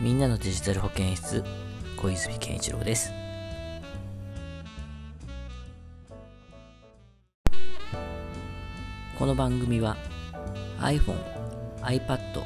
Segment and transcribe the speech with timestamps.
[0.00, 1.42] みんなのデジタル保健室
[1.96, 3.12] 小泉健一郎です
[9.18, 9.96] この番組は
[10.78, 11.16] iPhone、
[11.82, 12.44] iPad、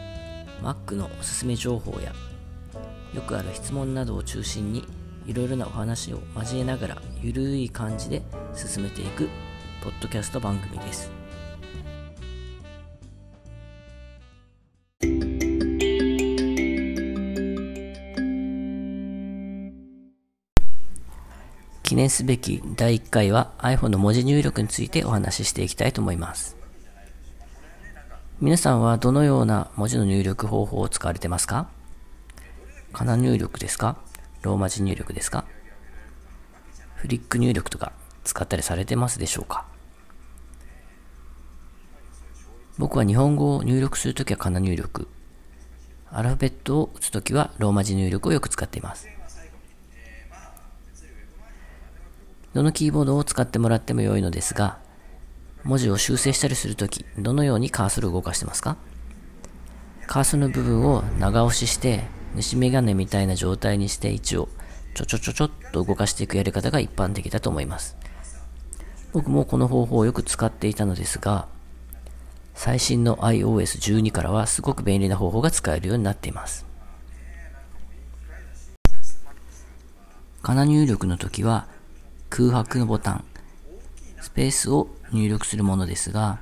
[0.62, 2.14] Mac のおすすめ情報や
[3.12, 4.86] よくある質問などを中心に
[5.26, 8.22] いろいろなお話を交えながらゆるい感じで
[8.54, 9.28] 進めていく
[9.84, 11.21] ポッドキャスト番組です。
[21.92, 26.56] 記念すべき第1回は iPhone の文字入力についてお話ししていきたいと思います。
[28.40, 31.68] 皆さんはどのような文字の入力方法を使われてますか？
[32.94, 33.98] かな入力ですか？
[34.40, 35.44] ローマ字入力ですか？
[36.94, 37.92] フリック入力とか
[38.24, 39.66] 使ったりされてますでしょうか？
[42.78, 45.08] 僕は日本語を入力するときはかな入力。
[46.10, 49.08] アルファベットを打つときはローマ字入力をよく使っています。
[52.54, 54.78] どのキーボードを使ってもらっても良いのですが、
[55.64, 58.76] 文字を修正したりするとき、どのようにカーソルを動かしてますか？
[60.06, 64.48] カーソルの部分を長押しして、虫眼鏡みたいな状態にして位置を
[64.94, 67.96] ちょちょちょちょっと動かしていくやり方が一般的だと思います。
[69.12, 71.46] 僕もこの方法をよく使っていたのですが、
[72.54, 76.66] 最新の iOS12 からはすごく便利な方法が使えるようになっています。
[80.42, 81.66] かな入力の時は
[82.34, 83.24] 空白のボタン、
[84.22, 86.38] スペースを入力するものですが、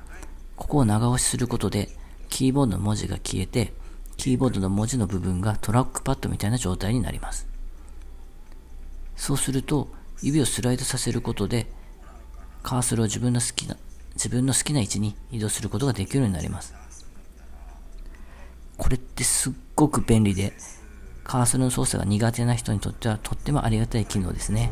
[0.55, 1.89] ここを長押しすることで、
[2.29, 3.73] キーボードの文字が消えて、
[4.17, 7.49] キーボードの文字の部分がトラックパッドみたいな状態になります。
[9.17, 9.89] そうすると、
[10.23, 11.67] 指をスライドさせることで、
[12.63, 13.77] カーソルを自分の好きな、
[14.15, 16.73] 自分の好きな位置に移動することができるようになります。
[18.77, 20.53] これってすっごく便利で、
[21.25, 24.71] カーソルの操作が苦手な人にとってはとってもありがたい機能ですね。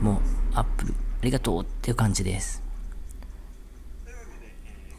[0.00, 0.20] もう、
[0.54, 2.62] アップル、ありがとうっていう感じです。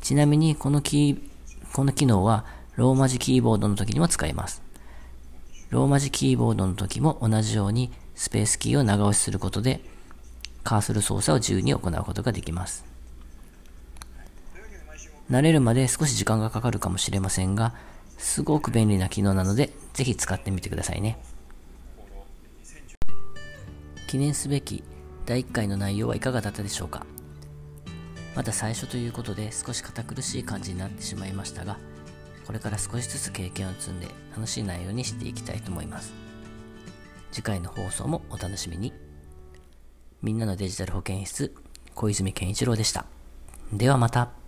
[0.02, 2.46] ちなみに、このキー、この機能は、
[2.76, 4.62] ローマ字キーボードの時にも使えます。
[5.70, 9.81] ローマ字キーボードの時も同じようにスペースキーを長押しすることで、
[10.64, 12.86] カーソル操作を自由に行うことができます。
[15.30, 17.74] 慣れるまで少し時間がかかるかもしれませんが、
[18.18, 21.18] すごく便利な機能なので、ぜひ使ってみてくださいね。
[24.12, 24.84] 記念すべき
[25.26, 27.06] 第1回の内容はいかがだったでしょうか？
[28.36, 31.78] まだ最初ということで少し堅苦しい感じになってしまいましたが
[32.46, 36.12] これから少しずつ経験を積んで楽しい内容にしていきたいと思います。
[37.32, 38.92] 次回の放送もお楽しみに。
[40.22, 41.56] みんなのデジタル保健室
[41.96, 43.06] 小泉健一郎でした。
[43.72, 44.41] ではまた。